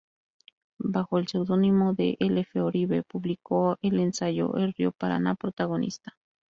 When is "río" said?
4.73-4.91